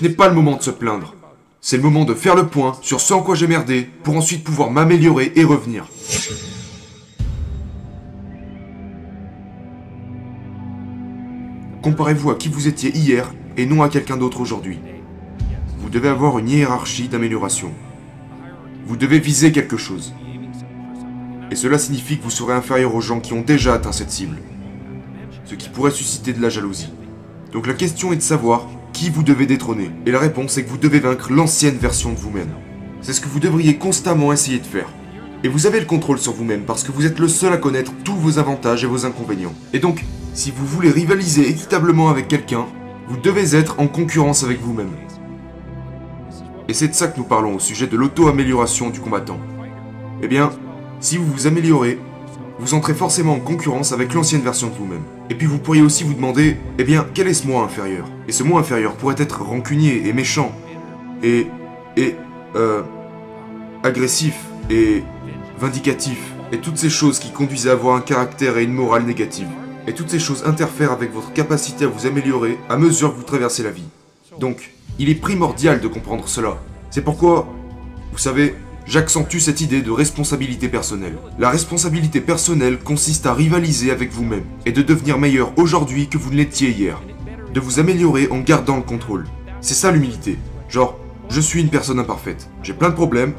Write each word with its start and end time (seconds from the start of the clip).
Ce 0.00 0.06
n'est 0.06 0.14
pas 0.14 0.28
le 0.28 0.34
moment 0.34 0.56
de 0.56 0.62
se 0.62 0.70
plaindre. 0.70 1.14
C'est 1.60 1.76
le 1.76 1.82
moment 1.82 2.06
de 2.06 2.14
faire 2.14 2.34
le 2.34 2.46
point 2.46 2.72
sur 2.80 3.02
ce 3.02 3.12
en 3.12 3.20
quoi 3.20 3.34
j'ai 3.34 3.46
merdé 3.46 3.86
pour 4.02 4.16
ensuite 4.16 4.42
pouvoir 4.42 4.70
m'améliorer 4.70 5.30
et 5.36 5.44
revenir. 5.44 5.86
Comparez-vous 11.82 12.30
à 12.30 12.36
qui 12.36 12.48
vous 12.48 12.66
étiez 12.66 12.96
hier 12.96 13.30
et 13.58 13.66
non 13.66 13.82
à 13.82 13.90
quelqu'un 13.90 14.16
d'autre 14.16 14.40
aujourd'hui. 14.40 14.78
Vous 15.80 15.90
devez 15.90 16.08
avoir 16.08 16.38
une 16.38 16.48
hiérarchie 16.48 17.08
d'amélioration. 17.08 17.70
Vous 18.86 18.96
devez 18.96 19.18
viser 19.18 19.52
quelque 19.52 19.76
chose. 19.76 20.14
Et 21.50 21.56
cela 21.56 21.76
signifie 21.76 22.16
que 22.16 22.22
vous 22.22 22.30
serez 22.30 22.54
inférieur 22.54 22.94
aux 22.94 23.02
gens 23.02 23.20
qui 23.20 23.34
ont 23.34 23.42
déjà 23.42 23.74
atteint 23.74 23.92
cette 23.92 24.12
cible. 24.12 24.38
Ce 25.44 25.54
qui 25.54 25.68
pourrait 25.68 25.90
susciter 25.90 26.32
de 26.32 26.40
la 26.40 26.48
jalousie. 26.48 26.88
Donc 27.52 27.66
la 27.66 27.74
question 27.74 28.14
est 28.14 28.16
de 28.16 28.22
savoir 28.22 28.66
qui 28.92 29.10
vous 29.10 29.22
devez 29.22 29.46
détrôner. 29.46 29.90
Et 30.06 30.10
la 30.10 30.18
réponse 30.18 30.56
est 30.58 30.64
que 30.64 30.70
vous 30.70 30.78
devez 30.78 31.00
vaincre 31.00 31.32
l'ancienne 31.32 31.76
version 31.76 32.12
de 32.12 32.18
vous-même. 32.18 32.50
C'est 33.00 33.12
ce 33.12 33.20
que 33.20 33.28
vous 33.28 33.40
devriez 33.40 33.76
constamment 33.76 34.32
essayer 34.32 34.58
de 34.58 34.66
faire. 34.66 34.88
Et 35.42 35.48
vous 35.48 35.66
avez 35.66 35.80
le 35.80 35.86
contrôle 35.86 36.18
sur 36.18 36.32
vous-même 36.32 36.64
parce 36.64 36.82
que 36.82 36.92
vous 36.92 37.06
êtes 37.06 37.18
le 37.18 37.28
seul 37.28 37.52
à 37.52 37.56
connaître 37.56 37.92
tous 38.04 38.14
vos 38.14 38.38
avantages 38.38 38.84
et 38.84 38.86
vos 38.86 39.06
inconvénients. 39.06 39.54
Et 39.72 39.78
donc, 39.78 40.04
si 40.34 40.50
vous 40.50 40.66
voulez 40.66 40.90
rivaliser 40.90 41.48
équitablement 41.48 42.10
avec 42.10 42.28
quelqu'un, 42.28 42.66
vous 43.08 43.16
devez 43.16 43.56
être 43.56 43.80
en 43.80 43.88
concurrence 43.88 44.44
avec 44.44 44.60
vous-même. 44.60 44.92
Et 46.68 46.74
c'est 46.74 46.88
de 46.88 46.94
ça 46.94 47.08
que 47.08 47.18
nous 47.18 47.24
parlons 47.24 47.56
au 47.56 47.58
sujet 47.58 47.86
de 47.86 47.96
l'auto-amélioration 47.96 48.90
du 48.90 49.00
combattant. 49.00 49.40
Eh 50.22 50.28
bien, 50.28 50.50
si 51.00 51.16
vous 51.16 51.26
vous 51.26 51.46
améliorez, 51.46 51.98
vous 52.58 52.74
entrez 52.74 52.94
forcément 52.94 53.32
en 53.32 53.40
concurrence 53.40 53.92
avec 53.92 54.12
l'ancienne 54.12 54.42
version 54.42 54.68
de 54.68 54.74
vous-même. 54.74 55.04
Et 55.30 55.34
puis 55.36 55.46
vous 55.46 55.58
pourriez 55.58 55.80
aussi 55.80 56.02
vous 56.02 56.14
demander, 56.14 56.56
eh 56.78 56.84
bien, 56.84 57.06
quel 57.14 57.28
est 57.28 57.34
ce 57.34 57.46
moi 57.46 57.62
inférieur? 57.62 58.04
Et 58.26 58.32
ce 58.32 58.42
moi 58.42 58.58
inférieur 58.60 58.94
pourrait 58.96 59.14
être 59.16 59.42
rancunier 59.42 60.08
et 60.08 60.12
méchant, 60.12 60.52
et, 61.22 61.46
et, 61.96 62.16
euh, 62.56 62.82
agressif, 63.84 64.34
et 64.70 65.04
vindicatif, 65.56 66.18
et 66.50 66.58
toutes 66.58 66.78
ces 66.78 66.90
choses 66.90 67.20
qui 67.20 67.30
conduisent 67.30 67.68
à 67.68 67.72
avoir 67.72 67.94
un 67.94 68.00
caractère 68.00 68.58
et 68.58 68.64
une 68.64 68.72
morale 68.72 69.04
négative. 69.04 69.46
Et 69.86 69.94
toutes 69.94 70.10
ces 70.10 70.18
choses 70.18 70.42
interfèrent 70.46 70.90
avec 70.90 71.14
votre 71.14 71.32
capacité 71.32 71.84
à 71.84 71.88
vous 71.88 72.06
améliorer 72.06 72.58
à 72.68 72.76
mesure 72.76 73.12
que 73.12 73.18
vous 73.18 73.22
traversez 73.22 73.62
la 73.62 73.70
vie. 73.70 73.88
Donc, 74.40 74.72
il 74.98 75.08
est 75.10 75.14
primordial 75.14 75.80
de 75.80 75.86
comprendre 75.86 76.26
cela. 76.26 76.58
C'est 76.90 77.02
pourquoi, 77.02 77.46
vous 78.10 78.18
savez, 78.18 78.56
j'accentue 78.86 79.38
cette 79.38 79.60
idée 79.60 79.82
de 79.82 79.90
responsabilité 79.90 80.68
personnelle. 80.68 81.16
La 81.38 81.50
responsabilité 81.50 82.20
personnelle 82.20 82.78
consiste 82.78 83.26
à 83.26 83.34
rivaliser 83.34 83.90
avec 83.90 84.12
vous-même 84.12 84.44
et 84.66 84.72
de 84.72 84.82
devenir 84.82 85.18
meilleur 85.18 85.52
aujourd'hui 85.56 86.08
que 86.08 86.18
vous 86.18 86.30
ne 86.30 86.36
l'étiez 86.36 86.70
hier. 86.70 87.00
De 87.54 87.60
vous 87.60 87.80
améliorer 87.80 88.28
en 88.30 88.40
gardant 88.40 88.76
le 88.76 88.82
contrôle. 88.82 89.26
C'est 89.60 89.74
ça 89.74 89.90
l'humilité. 89.90 90.38
Genre, 90.68 90.98
je 91.28 91.40
suis 91.40 91.60
une 91.60 91.68
personne 91.68 91.98
imparfaite. 91.98 92.48
J'ai 92.62 92.72
plein 92.72 92.90
de 92.90 92.94
problèmes, 92.94 93.34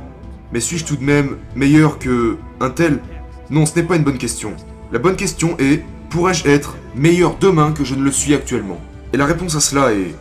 mais 0.54 0.60
suis-je 0.60 0.86
tout 0.86 0.96
de 0.96 1.04
même 1.04 1.38
meilleur 1.56 2.00
que 2.00 2.38
un 2.60 2.70
tel? 2.70 3.00
Non, 3.50 3.66
ce 3.66 3.76
n'est 3.76 3.86
pas 3.86 3.96
une 3.96 4.04
bonne 4.04 4.18
question. 4.18 4.54
La 4.92 5.00
bonne 5.00 5.16
question 5.16 5.58
est 5.60 5.84
pourrais-je 6.10 6.48
être 6.48 6.78
meilleur 6.96 7.38
demain 7.38 7.72
que 7.72 7.84
je 7.84 7.96
ne 7.96 8.04
le 8.04 8.12
suis 8.12 8.34
actuellement? 8.34 8.80
Et 9.14 9.18
la 9.18 9.26
réponse 9.26 9.56
à 9.56 9.60
cela 9.60 9.94
est 9.94 10.16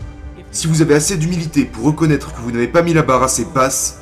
si 0.52 0.66
vous 0.66 0.82
avez 0.82 0.94
assez 0.94 1.16
d'humilité 1.16 1.64
pour 1.64 1.84
reconnaître 1.84 2.34
que 2.34 2.40
vous 2.40 2.50
n'avez 2.50 2.66
pas 2.66 2.82
mis 2.82 2.92
la 2.92 3.02
barre 3.02 3.22
assez 3.22 3.44
basse, 3.44 3.99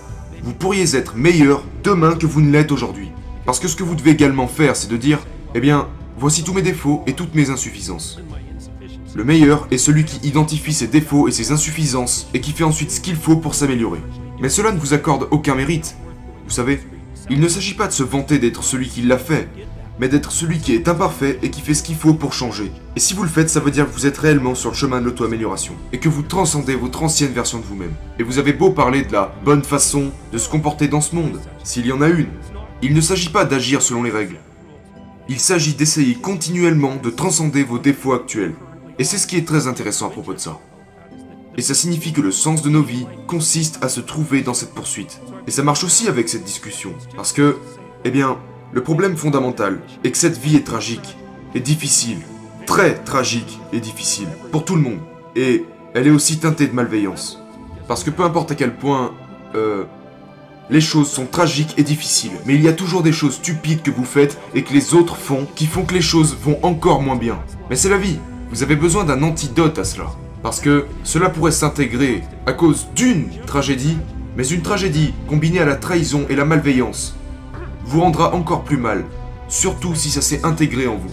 vous 0.48 0.54
pourriez 0.54 0.96
être 0.96 1.14
meilleur 1.14 1.62
demain 1.84 2.14
que 2.14 2.24
vous 2.24 2.40
ne 2.40 2.50
l'êtes 2.50 2.72
aujourd'hui. 2.72 3.10
Parce 3.44 3.60
que 3.60 3.68
ce 3.68 3.76
que 3.76 3.82
vous 3.82 3.94
devez 3.94 4.12
également 4.12 4.46
faire, 4.46 4.76
c'est 4.76 4.88
de 4.88 4.96
dire 4.96 5.18
eh 5.54 5.60
bien, 5.60 5.88
voici 6.18 6.42
tous 6.42 6.54
mes 6.54 6.62
défauts 6.62 7.02
et 7.06 7.12
toutes 7.12 7.34
mes 7.34 7.50
insuffisances. 7.50 8.18
Le 9.14 9.24
meilleur 9.24 9.68
est 9.70 9.76
celui 9.76 10.06
qui 10.06 10.26
identifie 10.26 10.72
ses 10.72 10.86
défauts 10.86 11.28
et 11.28 11.32
ses 11.32 11.52
insuffisances 11.52 12.30
et 12.32 12.40
qui 12.40 12.52
fait 12.52 12.64
ensuite 12.64 12.90
ce 12.90 13.02
qu'il 13.02 13.16
faut 13.16 13.36
pour 13.36 13.54
s'améliorer. 13.54 14.00
Mais 14.40 14.48
cela 14.48 14.72
ne 14.72 14.78
vous 14.78 14.94
accorde 14.94 15.28
aucun 15.32 15.54
mérite. 15.54 15.96
Vous 16.46 16.50
savez, 16.50 16.80
il 17.28 17.40
ne 17.40 17.48
s'agit 17.48 17.74
pas 17.74 17.86
de 17.86 17.92
se 17.92 18.02
vanter 18.02 18.38
d'être 18.38 18.64
celui 18.64 18.88
qui 18.88 19.02
l'a 19.02 19.18
fait, 19.18 19.50
mais 19.98 20.08
d'être 20.08 20.32
celui 20.32 20.58
qui 20.58 20.74
est 20.74 20.88
imparfait 20.88 21.38
et 21.42 21.50
qui 21.50 21.60
fait 21.60 21.74
ce 21.74 21.82
qu'il 21.82 21.96
faut 21.96 22.14
pour 22.14 22.32
changer. 22.32 22.70
Et 22.96 23.00
si 23.00 23.14
vous 23.14 23.22
le 23.22 23.28
faites, 23.28 23.50
ça 23.50 23.60
veut 23.60 23.70
dire 23.70 23.86
que 23.86 23.94
vous 23.94 24.06
êtes 24.06 24.18
réellement 24.18 24.54
sur 24.54 24.70
le 24.70 24.76
chemin 24.76 25.00
de 25.00 25.06
l'auto-amélioration, 25.06 25.74
et 25.92 25.98
que 25.98 26.08
vous 26.08 26.22
transcendez 26.22 26.74
votre 26.74 27.02
ancienne 27.02 27.32
version 27.32 27.58
de 27.58 27.64
vous-même. 27.64 27.94
Et 28.18 28.22
vous 28.22 28.38
avez 28.38 28.52
beau 28.52 28.70
parler 28.70 29.02
de 29.02 29.12
la 29.12 29.32
bonne 29.44 29.64
façon 29.64 30.12
de 30.32 30.38
se 30.38 30.48
comporter 30.48 30.88
dans 30.88 31.00
ce 31.00 31.14
monde, 31.14 31.40
s'il 31.64 31.86
y 31.86 31.92
en 31.92 32.00
a 32.00 32.08
une, 32.08 32.28
il 32.80 32.94
ne 32.94 33.00
s'agit 33.00 33.30
pas 33.30 33.44
d'agir 33.44 33.82
selon 33.82 34.02
les 34.02 34.10
règles. 34.10 34.38
Il 35.28 35.40
s'agit 35.40 35.74
d'essayer 35.74 36.14
continuellement 36.14 36.96
de 36.96 37.10
transcender 37.10 37.64
vos 37.64 37.78
défauts 37.78 38.14
actuels. 38.14 38.54
Et 38.98 39.04
c'est 39.04 39.18
ce 39.18 39.26
qui 39.26 39.36
est 39.36 39.46
très 39.46 39.66
intéressant 39.66 40.06
à 40.06 40.10
propos 40.10 40.32
de 40.32 40.38
ça. 40.38 40.58
Et 41.56 41.60
ça 41.60 41.74
signifie 41.74 42.12
que 42.12 42.20
le 42.20 42.30
sens 42.30 42.62
de 42.62 42.70
nos 42.70 42.82
vies 42.82 43.06
consiste 43.26 43.82
à 43.82 43.88
se 43.88 44.00
trouver 44.00 44.42
dans 44.42 44.54
cette 44.54 44.74
poursuite. 44.74 45.20
Et 45.48 45.50
ça 45.50 45.64
marche 45.64 45.82
aussi 45.82 46.08
avec 46.08 46.28
cette 46.28 46.44
discussion. 46.44 46.92
Parce 47.16 47.32
que, 47.32 47.56
eh 48.04 48.10
bien, 48.12 48.38
le 48.72 48.82
problème 48.82 49.16
fondamental 49.16 49.80
est 50.04 50.10
que 50.10 50.18
cette 50.18 50.38
vie 50.38 50.56
est 50.56 50.66
tragique, 50.66 51.16
et 51.54 51.60
difficile, 51.60 52.18
très 52.66 52.94
tragique 52.96 53.58
et 53.72 53.80
difficile, 53.80 54.28
pour 54.52 54.64
tout 54.66 54.76
le 54.76 54.82
monde. 54.82 54.98
Et 55.36 55.64
elle 55.94 56.06
est 56.06 56.10
aussi 56.10 56.38
teintée 56.38 56.66
de 56.66 56.74
malveillance. 56.74 57.42
Parce 57.86 58.04
que 58.04 58.10
peu 58.10 58.24
importe 58.24 58.50
à 58.50 58.54
quel 58.54 58.74
point, 58.74 59.12
euh, 59.54 59.84
les 60.68 60.82
choses 60.82 61.08
sont 61.08 61.24
tragiques 61.24 61.74
et 61.78 61.82
difficiles, 61.82 62.38
mais 62.44 62.56
il 62.56 62.62
y 62.62 62.68
a 62.68 62.74
toujours 62.74 63.02
des 63.02 63.12
choses 63.12 63.36
stupides 63.36 63.80
que 63.80 63.90
vous 63.90 64.04
faites 64.04 64.38
et 64.54 64.62
que 64.62 64.74
les 64.74 64.92
autres 64.92 65.16
font 65.16 65.46
qui 65.54 65.64
font 65.64 65.86
que 65.86 65.94
les 65.94 66.02
choses 66.02 66.36
vont 66.42 66.58
encore 66.62 67.00
moins 67.00 67.16
bien. 67.16 67.38
Mais 67.70 67.76
c'est 67.76 67.88
la 67.88 67.96
vie. 67.96 68.18
Vous 68.50 68.62
avez 68.62 68.76
besoin 68.76 69.04
d'un 69.04 69.22
antidote 69.22 69.78
à 69.78 69.84
cela. 69.84 70.10
Parce 70.42 70.60
que 70.60 70.84
cela 71.04 71.30
pourrait 71.30 71.52
s'intégrer 71.52 72.22
à 72.44 72.52
cause 72.52 72.88
d'une 72.94 73.30
tragédie, 73.46 73.96
mais 74.36 74.46
une 74.46 74.62
tragédie 74.62 75.14
combinée 75.26 75.60
à 75.60 75.64
la 75.64 75.76
trahison 75.76 76.26
et 76.28 76.36
la 76.36 76.44
malveillance 76.44 77.16
vous 77.88 78.02
rendra 78.02 78.34
encore 78.34 78.64
plus 78.64 78.76
mal, 78.76 79.06
surtout 79.48 79.94
si 79.94 80.10
ça 80.10 80.20
s'est 80.20 80.44
intégré 80.44 80.86
en 80.86 80.96
vous. 80.96 81.10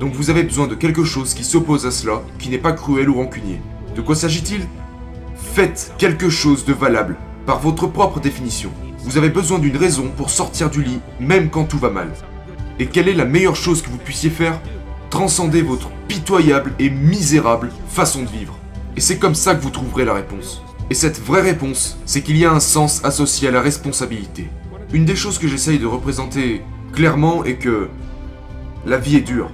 Donc 0.00 0.14
vous 0.14 0.30
avez 0.30 0.42
besoin 0.42 0.66
de 0.66 0.74
quelque 0.74 1.04
chose 1.04 1.32
qui 1.32 1.44
s'oppose 1.44 1.86
à 1.86 1.92
cela, 1.92 2.22
qui 2.40 2.48
n'est 2.48 2.58
pas 2.58 2.72
cruel 2.72 3.08
ou 3.08 3.14
rancunier. 3.14 3.60
De 3.94 4.00
quoi 4.00 4.16
s'agit-il? 4.16 4.66
Faites 5.36 5.94
quelque 5.98 6.28
chose 6.28 6.64
de 6.64 6.72
valable, 6.72 7.16
par 7.46 7.60
votre 7.60 7.86
propre 7.86 8.18
définition. 8.18 8.70
Vous 9.04 9.16
avez 9.16 9.28
besoin 9.28 9.60
d'une 9.60 9.76
raison 9.76 10.10
pour 10.16 10.30
sortir 10.30 10.70
du 10.70 10.82
lit, 10.82 10.98
même 11.20 11.50
quand 11.50 11.64
tout 11.64 11.78
va 11.78 11.90
mal. 11.90 12.10
Et 12.80 12.86
quelle 12.86 13.08
est 13.08 13.14
la 13.14 13.24
meilleure 13.24 13.54
chose 13.54 13.80
que 13.80 13.90
vous 13.90 13.98
puissiez 13.98 14.30
faire? 14.30 14.60
Transcender 15.08 15.62
votre 15.62 15.88
pitoyable 16.08 16.72
et 16.80 16.90
misérable 16.90 17.70
façon 17.88 18.22
de 18.22 18.28
vivre. 18.28 18.58
Et 18.96 19.00
c'est 19.00 19.18
comme 19.18 19.36
ça 19.36 19.54
que 19.54 19.62
vous 19.62 19.70
trouverez 19.70 20.04
la 20.04 20.14
réponse. 20.14 20.62
Et 20.90 20.94
cette 20.94 21.20
vraie 21.20 21.42
réponse, 21.42 21.96
c'est 22.06 22.22
qu'il 22.22 22.36
y 22.36 22.44
a 22.44 22.52
un 22.52 22.60
sens 22.60 23.04
associé 23.04 23.48
à 23.48 23.52
la 23.52 23.60
responsabilité. 23.60 24.50
Une 24.92 25.06
des 25.06 25.16
choses 25.16 25.38
que 25.38 25.48
j'essaye 25.48 25.78
de 25.78 25.86
représenter 25.86 26.60
clairement 26.92 27.44
est 27.44 27.54
que 27.54 27.88
la 28.84 28.98
vie 28.98 29.16
est 29.16 29.22
dure. 29.22 29.50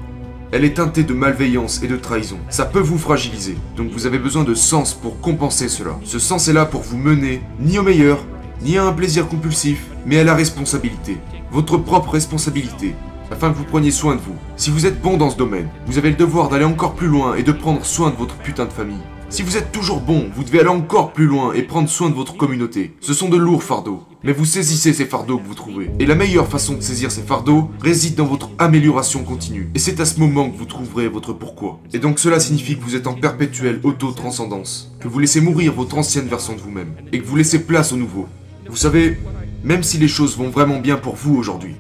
Elle 0.51 0.65
est 0.65 0.75
teintée 0.75 1.05
de 1.05 1.15
malveillance 1.15 1.81
et 1.85 1.87
de 1.87 1.97
trahison. 1.97 2.39
Ça 2.49 2.65
peut 2.65 2.81
vous 2.81 2.99
fragiliser. 2.99 3.57
Donc 3.77 3.93
vous 3.93 4.07
avez 4.07 4.19
besoin 4.19 4.43
de 4.43 4.55
sens 4.55 4.95
pour 4.95 5.21
compenser 5.21 5.69
cela. 5.69 5.93
Ce 6.03 6.19
sens 6.19 6.49
est 6.49 6.53
là 6.53 6.67
pour 6.67 6.81
vous 6.81 6.97
mener 6.97 7.41
ni 7.61 7.79
au 7.79 7.85
meilleur, 7.85 8.19
ni 8.63 8.79
à 8.79 8.85
un 8.85 8.93
plaisir 8.93 9.29
compulsif, 9.29 9.87
mais 10.05 10.19
à 10.19 10.25
la 10.25 10.35
responsabilité. 10.35 11.19
Votre 11.53 11.77
propre 11.77 12.11
responsabilité. 12.11 12.97
Afin 13.31 13.53
que 13.53 13.59
vous 13.59 13.65
preniez 13.65 13.93
soin 13.93 14.17
de 14.17 14.21
vous. 14.21 14.35
Si 14.57 14.71
vous 14.71 14.87
êtes 14.87 15.01
bon 15.01 15.19
dans 15.19 15.31
ce 15.31 15.37
domaine, 15.37 15.69
vous 15.87 15.99
avez 15.99 16.11
le 16.11 16.17
devoir 16.17 16.49
d'aller 16.49 16.65
encore 16.65 16.97
plus 16.97 17.07
loin 17.07 17.37
et 17.37 17.45
de 17.45 17.53
prendre 17.53 17.85
soin 17.85 18.11
de 18.11 18.17
votre 18.17 18.35
putain 18.39 18.65
de 18.65 18.73
famille. 18.73 18.97
Si 19.31 19.43
vous 19.43 19.59
êtes 19.59 19.73
toujours 19.73 20.01
bon, 20.01 20.31
vous 20.35 20.43
devez 20.43 20.61
aller 20.61 20.71
encore 20.71 21.13
plus 21.13 21.27
loin 21.27 21.53
et 21.53 21.63
prendre 21.63 21.91
soin 21.91 22.09
de 22.09 22.15
votre 22.15 22.35
communauté. 22.35 22.97
Ce 23.01 23.13
sont 23.13 23.29
de 23.29 23.37
lourds 23.37 23.63
fardeaux. 23.63 24.05
Mais 24.25 24.33
vous 24.33 24.47
saisissez 24.47 24.95
ces 24.95 25.05
fardeaux 25.05 25.37
que 25.37 25.47
vous 25.47 25.55
trouvez. 25.55 25.91
Et 25.99 26.07
la 26.07 26.15
meilleure 26.15 26.49
façon 26.49 26.75
de 26.75 26.81
saisir 26.81 27.11
ces 27.11 27.21
fardeaux 27.21 27.71
réside 27.79 28.15
dans 28.15 28.25
votre 28.25 28.49
amélioration 28.59 29.25
continue. 29.25 29.69
Et 29.75 29.79
c'est 29.79 30.01
à 30.01 30.07
ce 30.07 30.19
moment 30.19 30.49
que 30.49 30.57
vous 30.57 30.65
trouverez 30.65 31.09
votre 31.09 31.35
pourquoi. 31.35 31.79
Et 31.93 31.99
donc 31.99 32.19
cela 32.19 32.41
signifie 32.41 32.79
que 32.79 32.83
vous 32.83 32.97
êtes 32.97 33.07
en 33.07 33.13
perpétuelle 33.13 33.81
auto-transcendance. 33.83 34.97
Que 34.99 35.09
vous 35.09 35.19
laissez 35.19 35.43
mourir 35.43 35.75
votre 35.75 35.99
ancienne 35.99 36.27
version 36.27 36.55
de 36.55 36.61
vous-même. 36.61 36.95
Et 37.13 37.21
que 37.21 37.27
vous 37.27 37.37
laissez 37.37 37.63
place 37.65 37.93
au 37.93 37.97
nouveau. 37.97 38.27
Vous 38.67 38.77
savez, 38.77 39.19
même 39.63 39.83
si 39.83 39.99
les 39.99 40.09
choses 40.09 40.39
vont 40.39 40.49
vraiment 40.49 40.81
bien 40.81 40.97
pour 40.97 41.17
vous 41.17 41.37
aujourd'hui, 41.37 41.77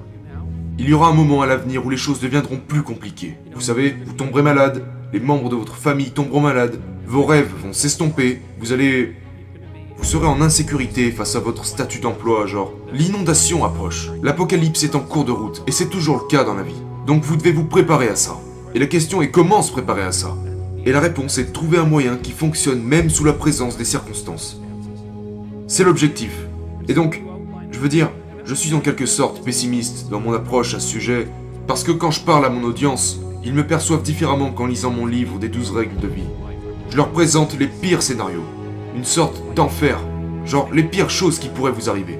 il 0.78 0.86
y 0.86 0.92
aura 0.92 1.08
un 1.08 1.14
moment 1.14 1.40
à 1.40 1.46
l'avenir 1.46 1.84
où 1.84 1.88
les 1.88 1.96
choses 1.96 2.20
deviendront 2.20 2.58
plus 2.58 2.82
compliquées. 2.82 3.38
Vous 3.54 3.62
savez, 3.62 3.96
vous 4.04 4.12
tomberez 4.12 4.42
malade, 4.42 4.84
les 5.12 5.20
membres 5.20 5.48
de 5.48 5.56
votre 5.56 5.76
famille 5.76 6.10
tomberont 6.10 6.40
malades, 6.40 6.78
vos 7.06 7.24
rêves 7.24 7.52
vont 7.62 7.72
s'estomper, 7.72 8.42
vous 8.60 8.72
allez... 8.72 9.14
Vous 9.96 10.04
serez 10.04 10.28
en 10.28 10.40
insécurité 10.40 11.10
face 11.10 11.34
à 11.34 11.40
votre 11.40 11.64
statut 11.64 11.98
d'emploi, 11.98 12.46
genre 12.46 12.72
l'inondation 12.92 13.64
approche, 13.64 14.10
l'apocalypse 14.22 14.84
est 14.84 14.94
en 14.94 15.00
cours 15.00 15.24
de 15.24 15.32
route, 15.32 15.64
et 15.66 15.72
c'est 15.72 15.88
toujours 15.88 16.20
le 16.22 16.28
cas 16.28 16.44
dans 16.44 16.54
la 16.54 16.62
vie. 16.62 16.80
Donc 17.04 17.24
vous 17.24 17.36
devez 17.36 17.50
vous 17.50 17.64
préparer 17.64 18.08
à 18.08 18.14
ça. 18.14 18.36
Et 18.76 18.78
la 18.78 18.86
question 18.86 19.22
est 19.22 19.32
comment 19.32 19.60
se 19.60 19.72
préparer 19.72 20.02
à 20.02 20.12
ça? 20.12 20.36
Et 20.86 20.92
la 20.92 21.00
réponse 21.00 21.38
est 21.38 21.46
de 21.46 21.52
trouver 21.52 21.78
un 21.78 21.84
moyen 21.84 22.16
qui 22.16 22.30
fonctionne 22.30 22.80
même 22.80 23.10
sous 23.10 23.24
la 23.24 23.32
présence 23.32 23.76
des 23.76 23.84
circonstances. 23.84 24.60
C'est 25.66 25.82
l'objectif. 25.82 26.30
Et 26.86 26.94
donc, 26.94 27.24
je 27.72 27.80
veux 27.80 27.88
dire, 27.88 28.08
je 28.44 28.54
suis 28.54 28.74
en 28.74 28.80
quelque 28.80 29.04
sorte 29.04 29.42
pessimiste 29.42 30.08
dans 30.10 30.20
mon 30.20 30.32
approche 30.32 30.74
à 30.74 30.80
ce 30.80 30.86
sujet, 30.86 31.26
parce 31.66 31.82
que 31.82 31.90
quand 31.90 32.12
je 32.12 32.20
parle 32.20 32.44
à 32.44 32.50
mon 32.50 32.62
audience, 32.62 33.18
ils 33.48 33.54
me 33.54 33.66
perçoivent 33.66 34.02
différemment 34.02 34.50
qu'en 34.50 34.66
lisant 34.66 34.90
mon 34.90 35.06
livre 35.06 35.38
des 35.38 35.48
12 35.48 35.70
règles 35.70 35.96
de 35.96 36.06
vie. 36.06 36.28
Je 36.90 36.98
leur 36.98 37.08
présente 37.08 37.58
les 37.58 37.66
pires 37.66 38.02
scénarios. 38.02 38.44
une 38.94 39.04
sorte 39.04 39.42
d'enfer. 39.54 39.98
Genre 40.44 40.68
les 40.70 40.82
pires 40.82 41.08
choses 41.08 41.38
qui 41.38 41.48
pourraient 41.48 41.72
vous 41.72 41.88
arriver. 41.88 42.18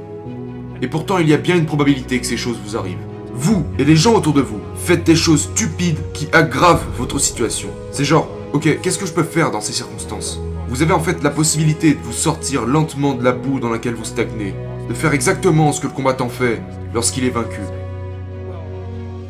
Et 0.81 0.89
pourtant, 0.89 1.19
il 1.19 1.29
y 1.29 1.35
a 1.35 1.37
bien 1.37 1.57
une 1.57 1.67
probabilité 1.67 2.19
que 2.19 2.27
ces 2.27 2.39
choses 2.39 2.57
vous 2.65 2.79
arrivent. 2.79 3.05
Vous 3.35 3.67
et 3.79 3.85
les 3.85 3.95
gens 3.95 4.15
autour 4.15 4.33
de 4.33 4.41
vous 4.41 4.61
faites 4.75 5.05
des 5.05 5.17
choses 5.17 5.51
stupides 5.55 5.99
qui 6.15 6.29
aggravent 6.33 6.87
votre 6.97 7.19
situation. 7.19 7.69
C'est 7.93 8.07
genre, 8.07 8.31
ok, 8.55 8.81
qu'est-ce 8.81 8.99
que 8.99 9.07
je 9.07 9.13
peux 9.13 9.23
faire 9.23 9.51
dans 9.51 9.61
ces 9.61 9.75
circonstances? 9.75 10.41
Vous 10.71 10.81
avez 10.81 10.95
en 10.95 11.01
fait 11.01 11.23
la 11.23 11.31
possibilité 11.31 11.93
de 11.93 12.01
vous 12.03 12.13
sortir 12.13 12.65
lentement 12.65 13.13
de 13.13 13.23
la 13.23 13.33
boue 13.33 13.61
dans 13.61 13.71
laquelle 13.71 13.95
vous 13.95 14.05
stagnez, 14.05 14.55
de 14.89 14.95
faire 14.95 15.13
exactement 15.13 15.73
ce 15.73 15.83
que 15.83 15.89
le 15.89 15.93
combattant 15.93 16.31
fait 16.31 16.63
lorsqu'il 16.95 17.25
est 17.25 17.31
vaincu. 17.31 17.61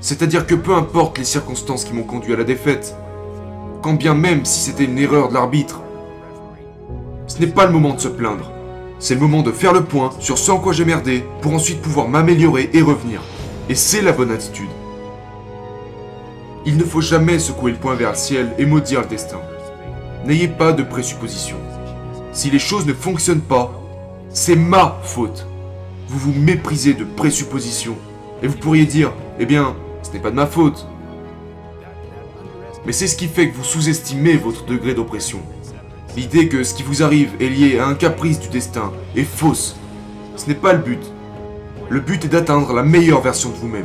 C'est-à-dire 0.01 0.47
que 0.47 0.55
peu 0.55 0.75
importe 0.75 1.19
les 1.19 1.25
circonstances 1.25 1.85
qui 1.85 1.93
m'ont 1.93 2.05
conduit 2.05 2.33
à 2.33 2.37
la 2.37 2.45
défaite, 2.45 2.97
quand 3.83 3.95
bien 3.95 4.15
même 4.15 4.45
si 4.45 4.61
c'était 4.61 4.85
une 4.85 4.99
erreur 4.99 5.29
de 5.29 5.35
l'arbitre, 5.35 5.81
ce 7.27 7.41
n'est 7.41 7.47
pas 7.47 7.67
le 7.67 7.73
moment 7.73 7.95
de 7.95 8.01
se 8.01 8.09
plaindre. 8.09 8.51
C'est 9.01 9.15
le 9.15 9.21
moment 9.21 9.43
de 9.43 9.53
faire 9.53 9.73
le 9.73 9.85
point 9.85 10.11
sur 10.19 10.39
ce 10.39 10.51
en 10.51 10.59
quoi 10.59 10.73
j'ai 10.73 10.85
merdé 10.85 11.25
pour 11.41 11.53
ensuite 11.53 11.83
pouvoir 11.83 12.09
m'améliorer 12.09 12.71
et 12.73 12.83
revenir. 12.83 13.23
Et 13.69 13.75
c'est 13.75 14.03
la 14.03 14.13
bonne 14.13 14.31
attitude. 14.31 14.71
Il 16.67 16.77
ne 16.77 16.85
faut 16.85 17.01
jamais 17.01 17.39
secouer 17.39 17.73
le 17.73 17.79
poing 17.79 17.95
vers 17.95 18.11
le 18.11 18.17
ciel 18.17 18.53
et 18.59 18.67
maudire 18.67 19.03
le 19.03 19.07
destin. 19.07 19.41
N'ayez 20.25 20.49
pas 20.49 20.73
de 20.73 20.83
présuppositions. 20.83 21.59
Si 22.33 22.51
les 22.51 22.59
choses 22.59 22.87
ne 22.87 22.93
fonctionnent 22.93 23.41
pas, 23.41 23.73
c'est 24.31 24.57
ma 24.57 24.99
faute. 25.03 25.47
Vous 26.09 26.19
vous 26.19 26.41
méprisez 26.41 26.95
de 26.95 27.05
présuppositions. 27.05 27.97
Et 28.43 28.49
vous 28.49 28.57
pourriez 28.57 28.85
dire, 28.85 29.13
eh 29.39 29.47
bien, 29.47 29.77
ce 30.09 30.15
n'est 30.15 30.21
pas 30.21 30.31
de 30.31 30.37
ma 30.37 30.47
faute. 30.47 30.87
Mais 32.87 32.93
c'est 32.93 33.07
ce 33.07 33.17
qui 33.17 33.27
fait 33.27 33.51
que 33.51 33.57
vous 33.57 33.65
sous-estimez 33.65 34.37
votre 34.37 34.65
degré 34.65 34.95
d'oppression. 34.95 35.41
L'idée 36.17 36.49
que 36.49 36.65
ce 36.65 36.73
qui 36.73 36.83
vous 36.83 37.03
arrive 37.03 37.33
est 37.41 37.51
lié 37.51 37.79
à 37.79 37.87
un 37.87 37.95
caprice 37.95 38.41
du 38.41 38.49
destin 38.49 38.91
est 39.15 39.25
fausse. 39.25 39.77
Ce 40.37 40.47
n'est 40.47 40.55
pas 40.55 40.73
le 40.73 40.79
but. 40.79 41.03
Le 41.91 42.01
but 42.01 42.25
est 42.25 42.29
d'atteindre 42.29 42.73
la 42.73 42.83
meilleure 42.83 43.21
version 43.21 43.51
de 43.51 43.57
vous-même. 43.57 43.85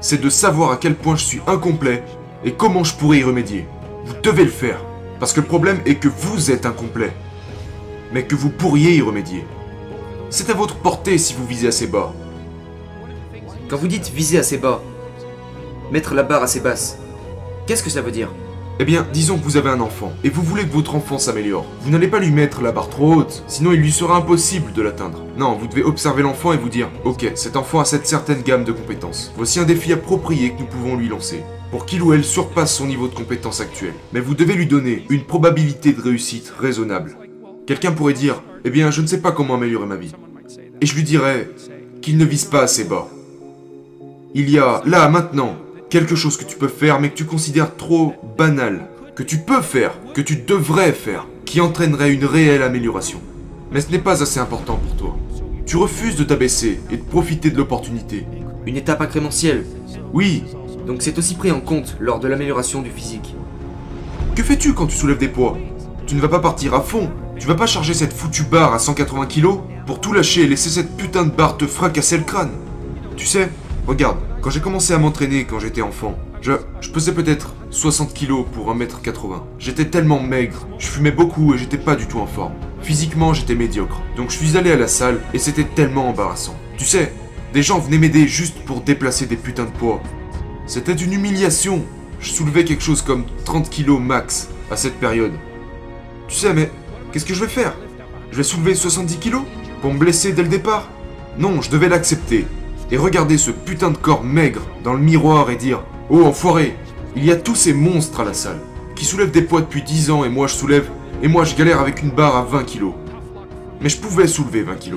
C'est 0.00 0.20
de 0.20 0.30
savoir 0.30 0.70
à 0.70 0.76
quel 0.76 0.94
point 0.94 1.16
je 1.16 1.24
suis 1.24 1.40
incomplet 1.48 2.04
et 2.44 2.52
comment 2.52 2.84
je 2.84 2.94
pourrais 2.94 3.18
y 3.18 3.24
remédier. 3.24 3.66
Vous 4.04 4.14
devez 4.22 4.44
le 4.44 4.50
faire. 4.50 4.78
Parce 5.18 5.32
que 5.32 5.40
le 5.40 5.46
problème 5.46 5.80
est 5.86 5.96
que 5.96 6.08
vous 6.08 6.52
êtes 6.52 6.66
incomplet. 6.66 7.12
Mais 8.12 8.24
que 8.24 8.36
vous 8.36 8.50
pourriez 8.50 8.94
y 8.94 9.02
remédier. 9.02 9.44
C'est 10.30 10.50
à 10.50 10.54
votre 10.54 10.76
portée 10.76 11.18
si 11.18 11.34
vous 11.34 11.46
visez 11.46 11.66
assez 11.66 11.88
bas. 11.88 12.12
Quand 13.68 13.76
vous 13.76 13.88
dites 13.88 14.12
viser 14.14 14.38
assez 14.38 14.58
bas, 14.58 14.80
mettre 15.92 16.14
la 16.14 16.22
barre 16.22 16.42
assez 16.42 16.60
basse, 16.60 16.98
qu'est-ce 17.66 17.82
que 17.82 17.90
ça 17.90 18.02
veut 18.02 18.10
dire? 18.10 18.28
Eh 18.78 18.84
bien, 18.84 19.06
disons 19.12 19.38
que 19.38 19.44
vous 19.44 19.56
avez 19.56 19.70
un 19.70 19.80
enfant, 19.80 20.12
et 20.22 20.28
vous 20.28 20.42
voulez 20.42 20.64
que 20.64 20.72
votre 20.72 20.94
enfant 20.94 21.18
s'améliore. 21.18 21.64
Vous 21.80 21.90
n'allez 21.90 22.08
pas 22.08 22.18
lui 22.18 22.30
mettre 22.30 22.60
la 22.60 22.72
barre 22.72 22.90
trop 22.90 23.14
haute, 23.14 23.42
sinon 23.46 23.72
il 23.72 23.80
lui 23.80 23.90
sera 23.90 24.16
impossible 24.16 24.74
de 24.74 24.82
l'atteindre. 24.82 25.24
Non, 25.38 25.54
vous 25.54 25.66
devez 25.66 25.82
observer 25.82 26.22
l'enfant 26.22 26.52
et 26.52 26.58
vous 26.58 26.68
dire, 26.68 26.90
ok, 27.04 27.32
cet 27.36 27.56
enfant 27.56 27.80
a 27.80 27.86
cette 27.86 28.06
certaine 28.06 28.42
gamme 28.42 28.64
de 28.64 28.72
compétences. 28.72 29.32
Voici 29.36 29.60
un 29.60 29.64
défi 29.64 29.94
approprié 29.94 30.50
que 30.50 30.60
nous 30.60 30.66
pouvons 30.66 30.96
lui 30.96 31.08
lancer, 31.08 31.42
pour 31.70 31.86
qu'il 31.86 32.02
ou 32.02 32.12
elle 32.12 32.24
surpasse 32.24 32.74
son 32.74 32.86
niveau 32.86 33.08
de 33.08 33.14
compétence 33.14 33.62
actuel. 33.62 33.94
Mais 34.12 34.20
vous 34.20 34.34
devez 34.34 34.54
lui 34.54 34.66
donner 34.66 35.06
une 35.08 35.24
probabilité 35.24 35.94
de 35.94 36.02
réussite 36.02 36.52
raisonnable. 36.58 37.16
Quelqu'un 37.66 37.92
pourrait 37.92 38.12
dire, 38.12 38.42
eh 38.66 38.70
bien, 38.70 38.90
je 38.90 39.00
ne 39.00 39.06
sais 39.06 39.22
pas 39.22 39.32
comment 39.32 39.54
améliorer 39.54 39.86
ma 39.86 39.96
vie. 39.96 40.12
Et 40.82 40.86
je 40.86 40.94
lui 40.94 41.02
dirais 41.02 41.48
qu'il 42.02 42.18
ne 42.18 42.24
vise 42.26 42.44
pas 42.44 42.60
assez 42.60 42.84
bas. 42.84 43.08
Il 44.34 44.50
y 44.50 44.58
a, 44.58 44.82
là, 44.84 45.08
maintenant, 45.08 45.56
quelque 45.90 46.16
chose 46.16 46.36
que 46.36 46.44
tu 46.44 46.56
peux 46.56 46.68
faire 46.68 47.00
mais 47.00 47.10
que 47.10 47.16
tu 47.16 47.24
considères 47.24 47.76
trop 47.76 48.14
banal, 48.36 48.88
que 49.14 49.22
tu 49.22 49.38
peux 49.38 49.62
faire, 49.62 49.98
que 50.14 50.20
tu 50.20 50.36
devrais 50.36 50.92
faire, 50.92 51.26
qui 51.44 51.60
entraînerait 51.60 52.12
une 52.12 52.24
réelle 52.24 52.62
amélioration. 52.62 53.20
Mais 53.72 53.80
ce 53.80 53.90
n'est 53.90 53.98
pas 53.98 54.22
assez 54.22 54.40
important 54.40 54.76
pour 54.76 54.96
toi. 54.96 55.16
Tu 55.64 55.76
refuses 55.76 56.16
de 56.16 56.24
t'abaisser 56.24 56.80
et 56.90 56.96
de 56.96 57.02
profiter 57.02 57.50
de 57.50 57.56
l'opportunité. 57.56 58.26
Une 58.66 58.76
étape 58.76 59.00
incrémentielle. 59.00 59.64
Oui, 60.12 60.44
Donc 60.86 61.02
c'est 61.02 61.18
aussi 61.18 61.34
pris 61.34 61.50
en 61.50 61.60
compte 61.60 61.96
lors 61.98 62.20
de 62.20 62.28
l'amélioration 62.28 62.80
du 62.82 62.90
physique. 62.90 63.34
que 64.36 64.42
fais-tu 64.42 64.72
quand 64.74 64.86
tu 64.86 64.96
soulèves 64.96 65.18
des 65.18 65.28
poids? 65.28 65.56
Tu 66.06 66.14
ne 66.14 66.20
vas 66.20 66.28
pas 66.28 66.38
partir 66.38 66.74
à 66.74 66.80
fond. 66.80 67.10
Tu 67.38 67.48
vas 67.48 67.56
pas 67.56 67.66
charger 67.66 67.92
cette 67.94 68.12
foutue 68.12 68.44
barre 68.44 68.72
à 68.72 68.78
180 68.78 69.26
kg 69.26 69.46
pour 69.86 70.00
tout 70.00 70.12
lâcher 70.12 70.42
et 70.42 70.46
laisser 70.46 70.70
cette 70.70 70.96
putain 70.96 71.24
de 71.24 71.30
barre 71.30 71.56
te 71.56 71.66
fracasser 71.66 72.16
le 72.16 72.22
crâne. 72.24 72.52
Tu 73.16 73.26
sais, 73.26 73.50
regarde, 73.86 74.18
quand 74.40 74.50
j'ai 74.50 74.60
commencé 74.60 74.92
à 74.92 74.98
m'entraîner 74.98 75.44
quand 75.44 75.58
j'étais 75.58 75.82
enfant, 75.82 76.18
je, 76.42 76.90
pesais 76.90 77.12
peut-être 77.12 77.54
60 77.70 78.14
kg 78.14 78.44
pour 78.44 78.72
1m80. 78.74 79.42
J'étais 79.58 79.86
tellement 79.86 80.20
maigre, 80.20 80.66
je 80.78 80.86
fumais 80.86 81.10
beaucoup 81.10 81.54
et 81.54 81.58
j'étais 81.58 81.78
pas 81.78 81.96
du 81.96 82.06
tout 82.06 82.20
en 82.20 82.26
forme. 82.26 82.52
Physiquement, 82.82 83.34
j'étais 83.34 83.54
médiocre. 83.54 84.00
Donc 84.16 84.30
je 84.30 84.36
suis 84.36 84.56
allé 84.56 84.70
à 84.70 84.76
la 84.76 84.86
salle 84.86 85.20
et 85.34 85.38
c'était 85.38 85.64
tellement 85.64 86.08
embarrassant. 86.08 86.56
Tu 86.76 86.84
sais, 86.84 87.12
des 87.52 87.62
gens 87.62 87.78
venaient 87.78 87.98
m'aider 87.98 88.28
juste 88.28 88.58
pour 88.64 88.80
déplacer 88.80 89.26
des 89.26 89.36
putains 89.36 89.64
de 89.64 89.70
poids. 89.70 90.00
C'était 90.66 90.94
une 90.94 91.12
humiliation. 91.12 91.84
Je 92.20 92.30
soulevais 92.30 92.64
quelque 92.64 92.82
chose 92.82 93.02
comme 93.02 93.24
30 93.44 93.70
kg 93.70 93.98
max 94.00 94.48
à 94.70 94.76
cette 94.76 94.98
période. 95.00 95.32
Tu 96.28 96.36
sais, 96.36 96.54
mais 96.54 96.70
qu'est-ce 97.12 97.24
que 97.24 97.34
je 97.34 97.44
vais 97.44 97.50
faire? 97.50 97.74
Je 98.30 98.36
vais 98.36 98.42
soulever 98.42 98.74
70 98.74 99.18
kg 99.18 99.36
Pour 99.80 99.92
me 99.92 99.98
blesser 99.98 100.32
dès 100.32 100.42
le 100.42 100.48
départ? 100.48 100.88
Non, 101.38 101.60
je 101.60 101.70
devais 101.70 101.88
l'accepter. 101.88 102.46
Et 102.90 102.96
regarder 102.96 103.36
ce 103.36 103.50
putain 103.50 103.90
de 103.90 103.96
corps 103.96 104.22
maigre 104.22 104.62
dans 104.84 104.92
le 104.92 105.00
miroir 105.00 105.50
et 105.50 105.56
dire 105.56 105.82
Oh 106.08 106.22
enfoiré, 106.24 106.76
il 107.16 107.24
y 107.24 107.32
a 107.32 107.36
tous 107.36 107.56
ces 107.56 107.72
monstres 107.72 108.20
à 108.20 108.24
la 108.24 108.34
salle, 108.34 108.60
qui 108.94 109.04
soulèvent 109.04 109.32
des 109.32 109.42
poids 109.42 109.60
depuis 109.60 109.82
10 109.82 110.10
ans 110.10 110.24
et 110.24 110.28
moi 110.28 110.46
je 110.46 110.54
soulève, 110.54 110.88
et 111.22 111.28
moi 111.28 111.44
je 111.44 111.56
galère 111.56 111.80
avec 111.80 112.02
une 112.02 112.10
barre 112.10 112.36
à 112.36 112.42
20 112.42 112.64
kg. 112.64 112.92
Mais 113.80 113.88
je 113.88 113.98
pouvais 113.98 114.26
soulever 114.26 114.62
20 114.62 114.76
kg. 114.76 114.94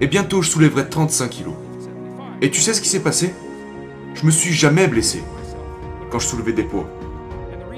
Et 0.00 0.06
bientôt 0.06 0.40
je 0.40 0.50
soulèverai 0.50 0.88
35 0.88 1.28
kg. 1.28 1.50
Et 2.40 2.50
tu 2.50 2.60
sais 2.60 2.72
ce 2.72 2.80
qui 2.80 2.88
s'est 2.88 3.00
passé? 3.00 3.34
Je 4.14 4.24
me 4.24 4.30
suis 4.30 4.52
jamais 4.52 4.88
blessé 4.88 5.22
quand 6.10 6.18
je 6.18 6.26
soulevais 6.26 6.52
des 6.52 6.62
poids. 6.62 6.88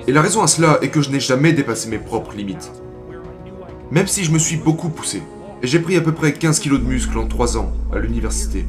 Et 0.06 0.12
la 0.12 0.22
raison 0.22 0.42
à 0.42 0.46
cela 0.46 0.78
est 0.82 0.88
que 0.88 1.02
je 1.02 1.10
n'ai 1.10 1.20
jamais 1.20 1.52
dépassé 1.52 1.88
mes 1.88 1.98
propres 1.98 2.34
limites. 2.34 2.70
Même 3.90 4.06
si 4.06 4.22
je 4.24 4.30
me 4.30 4.38
suis 4.38 4.56
beaucoup 4.56 4.88
poussé. 4.88 5.22
Et 5.62 5.66
j'ai 5.66 5.80
pris 5.80 5.96
à 5.96 6.00
peu 6.00 6.12
près 6.12 6.32
15 6.32 6.60
kilos 6.60 6.80
de 6.80 6.84
muscle 6.84 7.18
en 7.18 7.26
3 7.26 7.58
ans 7.58 7.72
à 7.92 7.98
l'université. 7.98 8.64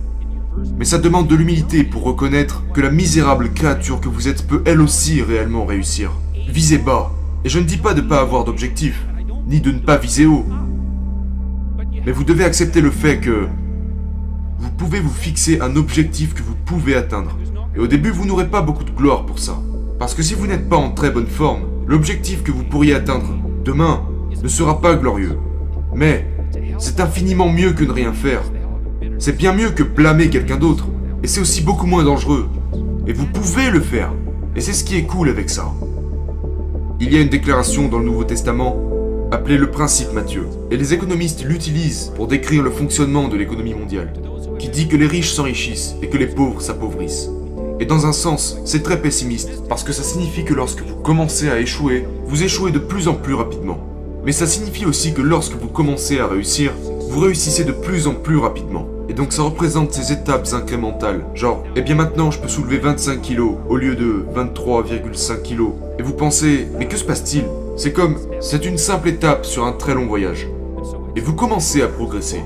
Mais 0.78 0.86
ça 0.86 0.98
demande 0.98 1.28
de 1.28 1.36
l'humilité 1.36 1.84
pour 1.84 2.04
reconnaître 2.04 2.64
que 2.74 2.82
la 2.82 2.90
misérable 2.90 3.52
créature 3.54 4.02
que 4.02 4.10
vous 4.10 4.28
êtes 4.28 4.48
peut 4.48 4.64
elle 4.66 4.82
aussi 4.82 5.22
réellement 5.22 5.66
réussir. 5.66 6.12
Visez 6.48 6.80
bas. 6.80 7.12
Et 7.46 7.50
je 7.50 7.60
ne 7.60 7.64
dis 7.66 7.78
pas 7.78 7.94
de 7.94 8.02
ne 8.02 8.08
pas 8.08 8.20
avoir 8.20 8.44
d'objectif, 8.44 9.06
ni 9.48 9.62
de 9.62 9.72
ne 9.72 9.80
pas 9.80 9.98
viser 9.98 10.26
haut. 10.26 10.46
Mais 12.06 12.12
vous 12.12 12.24
devez 12.24 12.44
accepter 12.44 12.82
le 12.82 12.92
fait 12.92 13.20
que 13.20 13.48
vous 14.58 14.72
pouvez 14.72 15.00
vous 15.00 15.14
fixer 15.14 15.62
un 15.62 15.76
objectif 15.76 16.34
que 16.34 16.42
vous 16.42 16.56
pouvez 16.66 16.96
atteindre. 16.96 17.38
Et 17.76 17.80
au 17.80 17.88
début, 17.88 18.10
vous 18.10 18.26
n'aurez 18.26 18.48
pas 18.48 18.62
beaucoup 18.62 18.84
de 18.84 18.92
gloire 18.92 19.26
pour 19.26 19.38
ça. 19.38 19.62
Parce 20.00 20.16
que 20.16 20.24
si 20.24 20.34
vous 20.34 20.48
n'êtes 20.48 20.68
pas 20.68 20.78
en 20.78 20.92
très 20.92 21.12
bonne 21.12 21.28
forme, 21.28 21.62
l'objectif 21.88 22.42
que 22.42 22.52
vous 22.52 22.64
pourriez 22.64 22.96
atteindre 22.96 23.36
demain 23.64 24.04
ne 24.42 24.48
sera 24.48 24.82
pas 24.82 24.96
glorieux. 24.96 25.38
Mais 25.94 26.26
c'est 26.80 27.02
infiniment 27.02 27.50
mieux 27.50 27.74
que 27.74 27.84
ne 27.84 27.92
rien 27.92 28.14
faire. 28.14 28.42
C'est 29.20 29.36
bien 29.36 29.54
mieux 29.54 29.70
que 29.72 29.84
blâmer 29.84 30.30
quelqu'un 30.30 30.56
d'autre. 30.56 30.88
Et 31.22 31.28
c'est 31.28 31.42
aussi 31.42 31.62
beaucoup 31.62 31.86
moins 31.86 32.06
dangereux. 32.06 32.48
Et 33.06 33.12
vous 33.12 33.26
pouvez 33.26 33.70
le 33.70 33.82
faire. 33.82 34.14
Et 34.56 34.62
c'est 34.62 34.74
ce 34.74 34.86
qui 34.86 34.96
est 34.96 35.04
cool 35.04 35.30
avec 35.30 35.50
ça. 35.50 35.74
Il 37.02 37.14
y 37.14 37.18
a 37.18 37.22
une 37.22 37.30
déclaration 37.30 37.90
dans 37.90 38.00
le 38.00 38.06
Nouveau 38.06 38.24
Testament 38.24 38.78
appelée 39.32 39.58
le 39.58 39.70
principe 39.70 40.14
Matthieu. 40.14 40.48
Et 40.72 40.78
les 40.78 40.94
économistes 40.94 41.44
l'utilisent 41.44 42.14
pour 42.16 42.28
décrire 42.28 42.64
le 42.64 42.72
fonctionnement 42.72 43.28
de 43.28 43.36
l'économie 43.36 43.74
mondiale. 43.74 44.14
Qui 44.58 44.70
dit 44.70 44.88
que 44.88 44.96
les 44.96 45.08
riches 45.08 45.34
s'enrichissent 45.34 45.96
et 46.02 46.08
que 46.08 46.18
les 46.18 46.28
pauvres 46.28 46.62
s'appauvrissent. 46.62 47.30
Et 47.82 47.86
dans 47.86 48.06
un 48.06 48.14
sens, 48.14 48.58
c'est 48.66 48.84
très 48.84 49.02
pessimiste, 49.02 49.64
parce 49.70 49.84
que 49.84 49.94
ça 49.94 50.04
signifie 50.04 50.44
que 50.44 50.54
lorsque 50.54 50.82
vous 50.82 50.96
commencez 50.96 51.50
à 51.50 51.60
échouer, 51.60 52.06
vous 52.26 52.44
échouez 52.44 52.72
de 52.72 52.80
plus 52.80 53.08
en 53.08 53.14
plus 53.14 53.36
rapidement. 53.36 53.89
Mais 54.26 54.32
ça 54.32 54.48
signifie 54.48 54.86
aussi 54.86 55.14
que 55.14 55.22
lorsque 55.22 55.56
vous 55.56 55.70
commencez 55.70 56.20
à 56.20 56.28
réussir, 56.28 56.74
vous 57.10 57.20
réussissez 57.20 57.64
de 57.64 57.72
plus 57.72 58.08
en 58.08 58.14
plus 58.14 58.38
rapidement. 58.38 58.88
Et 59.10 59.14
donc 59.14 59.34
ça 59.34 59.42
représente 59.42 59.94
ces 59.94 60.12
étapes 60.12 60.48
incrémentales. 60.54 61.26
Genre, 61.34 61.64
eh 61.76 61.82
bien 61.82 61.96
maintenant 61.96 62.30
je 62.30 62.40
peux 62.40 62.48
soulever 62.48 62.78
25 62.78 63.22
kg 63.22 63.42
au 63.68 63.76
lieu 63.76 63.96
de 63.96 64.26
23,5 64.36 65.42
kg. 65.42 65.62
Et 65.98 66.04
vous 66.04 66.14
pensez, 66.14 66.68
mais 66.78 66.88
que 66.88 66.98
se 66.98 67.04
passe-t-il? 67.04 67.46
C'est 67.76 67.94
comme, 67.94 68.18
c'est 68.40 68.66
une 68.66 68.78
simple 68.78 69.08
étape 69.08 69.46
sur 69.46 69.66
un 69.66 69.72
très 69.72 69.96
long 69.96 70.06
voyage. 70.06 70.48
Et 71.16 71.22
vous 71.22 71.34
commencez 71.34 71.82
à 71.82 71.88
progresser. 71.88 72.42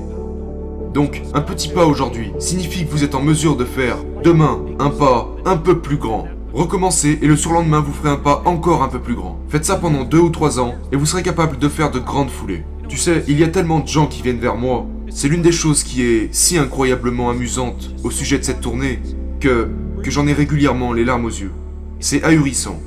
Donc, 0.94 1.22
un 1.34 1.40
petit 1.40 1.68
pas 1.68 1.84
aujourd'hui 1.84 2.32
signifie 2.38 2.86
que 2.86 2.90
vous 2.90 3.02
êtes 3.02 3.16
en 3.16 3.20
mesure 3.20 3.56
de 3.56 3.64
faire, 3.64 3.96
demain, 4.22 4.64
un 4.78 4.90
pas 4.90 5.28
un 5.44 5.56
peu 5.56 5.80
plus 5.80 5.96
grand. 5.96 6.28
Recommencez 6.54 7.18
et 7.20 7.26
le 7.26 7.36
surlendemain 7.36 7.80
vous 7.80 7.92
ferez 7.92 8.10
un 8.10 8.16
pas 8.16 8.42
encore 8.44 8.84
un 8.84 8.88
peu 8.88 9.00
plus 9.00 9.16
grand. 9.16 9.40
Faites 9.48 9.64
ça 9.64 9.74
pendant 9.74 10.04
deux 10.04 10.20
ou 10.20 10.30
trois 10.30 10.60
ans 10.60 10.76
et 10.92 10.96
vous 10.96 11.04
serez 11.04 11.24
capable 11.24 11.58
de 11.58 11.68
faire 11.68 11.90
de 11.90 11.98
grandes 11.98 12.30
foulées. 12.30 12.62
Tu 12.88 12.96
sais, 12.96 13.24
il 13.26 13.40
y 13.40 13.42
a 13.42 13.48
tellement 13.48 13.80
de 13.80 13.88
gens 13.88 14.06
qui 14.06 14.22
viennent 14.22 14.38
vers 14.38 14.54
moi. 14.54 14.86
C'est 15.10 15.26
l'une 15.26 15.42
des 15.42 15.50
choses 15.50 15.82
qui 15.82 16.02
est 16.02 16.32
si 16.32 16.56
incroyablement 16.56 17.28
amusante 17.28 17.90
au 18.04 18.10
sujet 18.12 18.38
de 18.38 18.44
cette 18.44 18.60
tournée 18.60 19.00
que, 19.40 19.68
que 20.04 20.12
j'en 20.12 20.28
ai 20.28 20.32
régulièrement 20.32 20.92
les 20.92 21.04
larmes 21.04 21.24
aux 21.24 21.28
yeux. 21.28 21.50
C'est 21.98 22.22
ahurissant. 22.22 22.80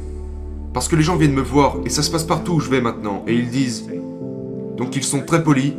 Parce 0.74 0.88
que 0.88 0.96
les 0.96 1.04
gens 1.04 1.18
viennent 1.18 1.34
me 1.34 1.42
voir 1.42 1.76
et 1.84 1.90
ça 1.90 2.04
se 2.04 2.10
passe 2.10 2.24
partout 2.24 2.54
où 2.54 2.60
je 2.62 2.70
vais 2.70 2.80
maintenant 2.80 3.26
et 3.28 3.34
ils 3.34 3.50
disent 3.50 3.90
Donc 4.78 4.96
ils 4.96 5.04
sont 5.04 5.24
très 5.24 5.44
polis 5.44 5.74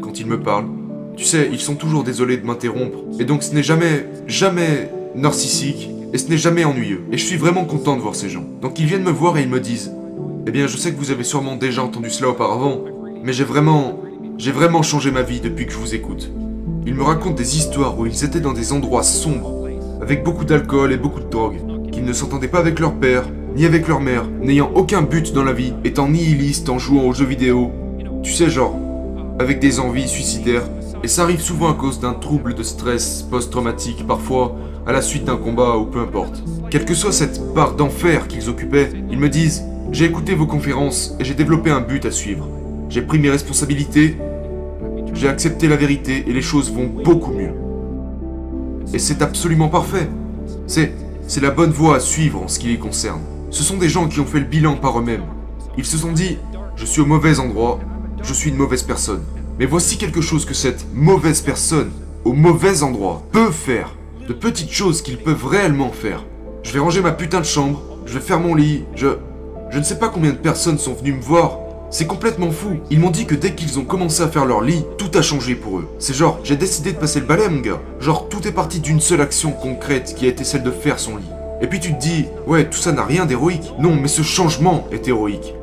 quand 0.00 0.20
ils 0.20 0.26
me 0.26 0.38
parlent. 0.40 0.68
Tu 1.16 1.24
sais, 1.24 1.48
ils 1.50 1.58
sont 1.58 1.74
toujours 1.74 2.04
désolés 2.04 2.36
de 2.36 2.46
m'interrompre. 2.46 2.98
Et 3.18 3.24
donc 3.24 3.42
ce 3.42 3.52
n'est 3.52 3.64
jamais, 3.64 4.06
jamais 4.28 4.92
narcissique. 5.16 5.90
Et 6.16 6.18
ce 6.18 6.30
n'est 6.30 6.38
jamais 6.38 6.64
ennuyeux. 6.64 7.04
Et 7.12 7.18
je 7.18 7.26
suis 7.26 7.36
vraiment 7.36 7.66
content 7.66 7.94
de 7.94 8.00
voir 8.00 8.14
ces 8.14 8.30
gens. 8.30 8.46
Donc 8.62 8.78
ils 8.78 8.86
viennent 8.86 9.02
me 9.02 9.10
voir 9.10 9.36
et 9.36 9.42
ils 9.42 9.50
me 9.50 9.60
disent 9.60 9.92
Eh 10.46 10.50
bien, 10.50 10.66
je 10.66 10.78
sais 10.78 10.90
que 10.90 10.96
vous 10.96 11.10
avez 11.10 11.24
sûrement 11.24 11.56
déjà 11.56 11.82
entendu 11.82 12.08
cela 12.08 12.30
auparavant, 12.30 12.80
mais 13.22 13.34
j'ai 13.34 13.44
vraiment. 13.44 14.00
J'ai 14.38 14.50
vraiment 14.50 14.82
changé 14.82 15.10
ma 15.10 15.20
vie 15.20 15.40
depuis 15.40 15.66
que 15.66 15.72
je 15.72 15.76
vous 15.76 15.94
écoute. 15.94 16.32
Ils 16.86 16.94
me 16.94 17.02
racontent 17.02 17.34
des 17.34 17.58
histoires 17.58 17.98
où 17.98 18.06
ils 18.06 18.24
étaient 18.24 18.40
dans 18.40 18.54
des 18.54 18.72
endroits 18.72 19.02
sombres, 19.02 19.68
avec 20.00 20.24
beaucoup 20.24 20.46
d'alcool 20.46 20.90
et 20.90 20.96
beaucoup 20.96 21.20
de 21.20 21.28
drogue, 21.28 21.58
qu'ils 21.92 22.06
ne 22.06 22.14
s'entendaient 22.14 22.48
pas 22.48 22.60
avec 22.60 22.80
leur 22.80 22.94
père, 22.94 23.24
ni 23.54 23.66
avec 23.66 23.86
leur 23.86 24.00
mère, 24.00 24.24
n'ayant 24.40 24.70
aucun 24.74 25.02
but 25.02 25.34
dans 25.34 25.44
la 25.44 25.52
vie, 25.52 25.74
étant 25.84 26.08
nihilistes 26.08 26.70
en 26.70 26.78
jouant 26.78 27.04
aux 27.04 27.12
jeux 27.12 27.26
vidéo. 27.26 27.72
Tu 28.22 28.32
sais, 28.32 28.48
genre, 28.48 28.74
avec 29.38 29.58
des 29.58 29.80
envies 29.80 30.08
suicidaires. 30.08 30.64
Et 31.06 31.08
ça 31.08 31.22
arrive 31.22 31.40
souvent 31.40 31.70
à 31.70 31.74
cause 31.74 32.00
d'un 32.00 32.14
trouble 32.14 32.56
de 32.56 32.64
stress 32.64 33.24
post-traumatique, 33.30 34.04
parfois 34.08 34.56
à 34.88 34.92
la 34.92 35.00
suite 35.00 35.24
d'un 35.24 35.36
combat 35.36 35.76
ou 35.76 35.84
peu 35.84 36.00
importe. 36.00 36.42
Quelle 36.68 36.84
que 36.84 36.94
soit 36.94 37.12
cette 37.12 37.54
part 37.54 37.76
d'enfer 37.76 38.26
qu'ils 38.26 38.50
occupaient, 38.50 38.90
ils 39.08 39.20
me 39.20 39.28
disent 39.28 39.62
J'ai 39.92 40.06
écouté 40.06 40.34
vos 40.34 40.48
conférences 40.48 41.14
et 41.20 41.24
j'ai 41.24 41.34
développé 41.34 41.70
un 41.70 41.80
but 41.80 42.04
à 42.06 42.10
suivre. 42.10 42.48
J'ai 42.88 43.02
pris 43.02 43.20
mes 43.20 43.30
responsabilités, 43.30 44.16
j'ai 45.14 45.28
accepté 45.28 45.68
la 45.68 45.76
vérité 45.76 46.24
et 46.26 46.32
les 46.32 46.42
choses 46.42 46.72
vont 46.72 46.90
beaucoup 47.04 47.30
mieux. 47.30 47.52
Et 48.92 48.98
c'est 48.98 49.22
absolument 49.22 49.68
parfait. 49.68 50.08
C'est 50.66 50.90
la 51.40 51.52
bonne 51.52 51.70
voie 51.70 51.94
à 51.94 52.00
suivre 52.00 52.42
en 52.42 52.48
ce 52.48 52.58
qui 52.58 52.66
les 52.66 52.78
concerne. 52.78 53.20
Ce 53.50 53.62
sont 53.62 53.76
des 53.76 53.88
gens 53.88 54.08
qui 54.08 54.18
ont 54.18 54.26
fait 54.26 54.40
le 54.40 54.46
bilan 54.46 54.74
par 54.74 54.98
eux-mêmes. 54.98 55.26
Ils 55.78 55.86
se 55.86 55.98
sont 55.98 56.10
dit, 56.10 56.36
je 56.74 56.84
suis 56.84 57.00
au 57.00 57.06
mauvais 57.06 57.38
endroit, 57.38 57.78
je 58.24 58.32
suis 58.32 58.50
une 58.50 58.56
mauvaise 58.56 58.82
personne. 58.82 59.22
Mais 59.58 59.64
voici 59.66 59.96
quelque 59.96 60.20
chose 60.20 60.44
que 60.44 60.52
cette 60.52 60.84
mauvaise 60.92 61.40
personne, 61.40 61.90
au 62.24 62.34
mauvais 62.34 62.82
endroit, 62.82 63.22
peut 63.32 63.50
faire. 63.50 63.94
De 64.28 64.34
petites 64.34 64.72
choses 64.72 65.00
qu'ils 65.00 65.16
peuvent 65.16 65.46
réellement 65.46 65.90
faire. 65.90 66.24
Je 66.62 66.72
vais 66.72 66.78
ranger 66.78 67.00
ma 67.00 67.12
putain 67.12 67.40
de 67.40 67.46
chambre, 67.46 67.80
je 68.04 68.14
vais 68.14 68.20
faire 68.20 68.40
mon 68.40 68.54
lit, 68.54 68.84
je... 68.94 69.16
Je 69.70 69.78
ne 69.78 69.82
sais 69.82 69.98
pas 69.98 70.08
combien 70.08 70.30
de 70.30 70.36
personnes 70.36 70.78
sont 70.78 70.92
venues 70.94 71.14
me 71.14 71.22
voir. 71.22 71.58
C'est 71.90 72.06
complètement 72.06 72.50
fou. 72.50 72.78
Ils 72.90 73.00
m'ont 73.00 73.10
dit 73.10 73.26
que 73.26 73.34
dès 73.34 73.54
qu'ils 73.54 73.78
ont 73.78 73.84
commencé 73.84 74.22
à 74.22 74.28
faire 74.28 74.44
leur 74.44 74.60
lit, 74.60 74.84
tout 74.98 75.10
a 75.14 75.22
changé 75.22 75.54
pour 75.54 75.78
eux. 75.78 75.88
C'est 75.98 76.14
genre, 76.14 76.38
j'ai 76.44 76.56
décidé 76.56 76.92
de 76.92 76.98
passer 76.98 77.20
le 77.20 77.26
balai, 77.26 77.48
mon 77.48 77.60
gars. 77.60 77.80
Genre, 77.98 78.28
tout 78.28 78.46
est 78.46 78.52
parti 78.52 78.80
d'une 78.80 79.00
seule 79.00 79.20
action 79.20 79.52
concrète 79.52 80.14
qui 80.16 80.26
a 80.26 80.28
été 80.28 80.44
celle 80.44 80.62
de 80.62 80.70
faire 80.70 81.00
son 81.00 81.16
lit. 81.16 81.30
Et 81.62 81.66
puis 81.66 81.80
tu 81.80 81.94
te 81.94 82.00
dis, 82.00 82.26
ouais, 82.46 82.68
tout 82.68 82.78
ça 82.78 82.92
n'a 82.92 83.04
rien 83.04 83.24
d'héroïque. 83.24 83.72
Non, 83.78 83.96
mais 83.96 84.08
ce 84.08 84.22
changement 84.22 84.86
est 84.92 85.08
héroïque. 85.08 85.54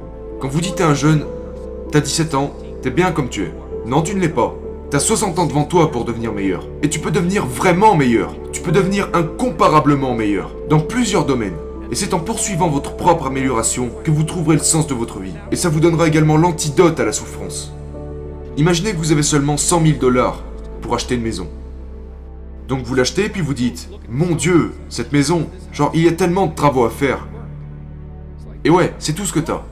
Quand 0.41 0.47
vous 0.50 0.62
dites 0.62 0.81
à 0.81 0.88
un 0.88 0.95
jeune, 0.95 1.25
t'as 1.91 2.01
17 2.01 2.33
ans, 2.33 2.53
t'es 2.81 2.89
bien 2.89 3.12
comme 3.12 3.29
tu 3.29 3.43
es. 3.43 3.53
Non, 3.85 4.01
tu 4.01 4.15
ne 4.15 4.21
l'es 4.21 4.29
pas. 4.29 4.55
T'as 4.89 4.99
60 4.99 5.39
ans 5.39 5.45
devant 5.45 5.65
toi 5.65 5.91
pour 5.91 6.05
devenir 6.05 6.31
meilleur. 6.31 6.67
Et 6.83 6.89
tu 6.89 6.99
peux 6.99 7.11
devenir 7.11 7.45
vraiment 7.45 7.95
meilleur. 7.95 8.33
Tu 8.53 8.61
peux 8.61 8.71
devenir 8.71 9.09
incomparablement 9.13 10.15
meilleur. 10.15 10.51
Dans 10.69 10.79
plusieurs 10.79 11.25
domaines. 11.25 11.57
Et 11.91 11.95
c'est 11.95 12.13
en 12.13 12.19
poursuivant 12.19 12.69
votre 12.69 12.95
propre 12.95 13.27
amélioration 13.27 13.89
que 14.05 14.11
vous 14.11 14.23
trouverez 14.23 14.55
le 14.55 14.63
sens 14.63 14.87
de 14.87 14.93
votre 14.93 15.19
vie. 15.19 15.33
Et 15.51 15.57
ça 15.57 15.67
vous 15.67 15.81
donnera 15.81 16.07
également 16.07 16.37
l'antidote 16.37 16.97
à 16.99 17.05
la 17.05 17.11
souffrance. 17.11 17.73
Imaginez 18.55 18.93
que 18.93 18.97
vous 18.97 19.11
avez 19.11 19.23
seulement 19.23 19.57
100 19.57 19.85
000 19.85 19.97
dollars 19.99 20.41
pour 20.81 20.95
acheter 20.95 21.15
une 21.15 21.23
maison. 21.23 21.47
Donc 22.69 22.83
vous 22.83 22.95
l'achetez 22.95 23.27
puis 23.27 23.41
vous 23.41 23.53
dites, 23.53 23.89
mon 24.09 24.35
Dieu, 24.35 24.71
cette 24.87 25.11
maison, 25.11 25.49
genre 25.73 25.91
il 25.93 26.03
y 26.03 26.07
a 26.07 26.13
tellement 26.13 26.47
de 26.47 26.55
travaux 26.55 26.85
à 26.85 26.89
faire. 26.89 27.27
Et 28.63 28.69
ouais, 28.69 28.93
c'est 28.97 29.13
tout 29.13 29.25
ce 29.25 29.33
que 29.33 29.39
t'as. 29.39 29.63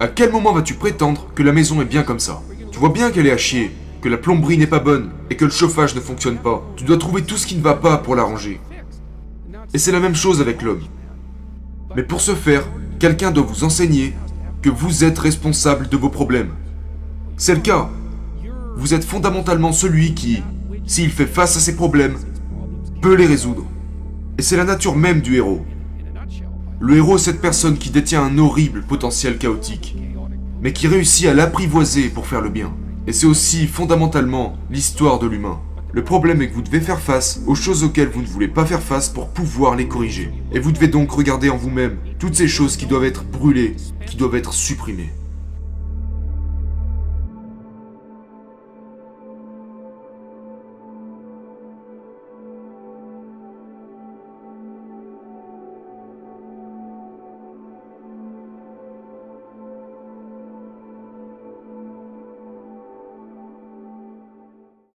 À 0.00 0.08
quel 0.08 0.32
moment 0.32 0.52
vas-tu 0.52 0.74
prétendre 0.74 1.28
que 1.36 1.44
la 1.44 1.52
maison 1.52 1.80
est 1.80 1.86
bien 1.86 2.02
comme 2.02 2.18
ça? 2.18 2.42
Tu 2.74 2.80
vois 2.80 2.88
bien 2.88 3.12
qu'elle 3.12 3.28
est 3.28 3.30
à 3.30 3.36
chier, 3.36 3.70
que 4.00 4.08
la 4.08 4.16
plomberie 4.16 4.58
n'est 4.58 4.66
pas 4.66 4.80
bonne 4.80 5.10
et 5.30 5.36
que 5.36 5.44
le 5.44 5.52
chauffage 5.52 5.94
ne 5.94 6.00
fonctionne 6.00 6.38
pas. 6.38 6.60
Tu 6.74 6.82
dois 6.82 6.98
trouver 6.98 7.22
tout 7.22 7.36
ce 7.36 7.46
qui 7.46 7.54
ne 7.54 7.62
va 7.62 7.74
pas 7.74 7.98
pour 7.98 8.16
l'arranger. 8.16 8.60
Et 9.72 9.78
c'est 9.78 9.92
la 9.92 10.00
même 10.00 10.16
chose 10.16 10.40
avec 10.40 10.60
l'homme. 10.60 10.82
Mais 11.94 12.02
pour 12.02 12.20
ce 12.20 12.34
faire, 12.34 12.64
quelqu'un 12.98 13.30
doit 13.30 13.44
vous 13.44 13.62
enseigner 13.62 14.12
que 14.60 14.70
vous 14.70 15.04
êtes 15.04 15.20
responsable 15.20 15.88
de 15.88 15.96
vos 15.96 16.08
problèmes. 16.08 16.50
C'est 17.36 17.54
le 17.54 17.60
cas. 17.60 17.90
Vous 18.74 18.92
êtes 18.92 19.04
fondamentalement 19.04 19.70
celui 19.70 20.14
qui, 20.14 20.42
s'il 20.84 21.10
fait 21.10 21.26
face 21.26 21.56
à 21.56 21.60
ses 21.60 21.76
problèmes, 21.76 22.16
peut 23.00 23.14
les 23.14 23.26
résoudre. 23.26 23.66
Et 24.36 24.42
c'est 24.42 24.56
la 24.56 24.64
nature 24.64 24.96
même 24.96 25.20
du 25.20 25.36
héros. 25.36 25.64
Le 26.80 26.96
héros 26.96 27.18
est 27.18 27.20
cette 27.20 27.40
personne 27.40 27.78
qui 27.78 27.90
détient 27.90 28.24
un 28.24 28.36
horrible 28.36 28.82
potentiel 28.82 29.38
chaotique, 29.38 29.96
mais 30.64 30.72
qui 30.72 30.88
réussit 30.88 31.26
à 31.26 31.34
l'apprivoiser 31.34 32.08
pour 32.08 32.26
faire 32.26 32.40
le 32.40 32.48
bien. 32.48 32.74
Et 33.06 33.12
c'est 33.12 33.26
aussi 33.26 33.66
fondamentalement 33.66 34.56
l'histoire 34.70 35.18
de 35.18 35.26
l'humain. 35.26 35.60
Le 35.92 36.02
problème 36.02 36.40
est 36.40 36.48
que 36.48 36.54
vous 36.54 36.62
devez 36.62 36.80
faire 36.80 37.00
face 37.00 37.42
aux 37.46 37.54
choses 37.54 37.84
auxquelles 37.84 38.08
vous 38.08 38.22
ne 38.22 38.26
voulez 38.26 38.48
pas 38.48 38.64
faire 38.64 38.82
face 38.82 39.10
pour 39.10 39.28
pouvoir 39.28 39.76
les 39.76 39.86
corriger. 39.86 40.32
Et 40.52 40.58
vous 40.58 40.72
devez 40.72 40.88
donc 40.88 41.10
regarder 41.12 41.50
en 41.50 41.56
vous-même 41.58 41.98
toutes 42.18 42.34
ces 42.34 42.48
choses 42.48 42.78
qui 42.78 42.86
doivent 42.86 43.04
être 43.04 43.24
brûlées, 43.24 43.76
qui 44.06 44.16
doivent 44.16 44.34
être 44.36 44.54
supprimées. 44.54 45.10